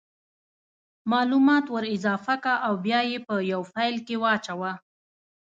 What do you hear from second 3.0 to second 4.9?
یې په یو فایل کې واچوه